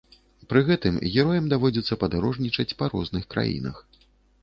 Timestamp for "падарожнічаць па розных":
2.07-3.33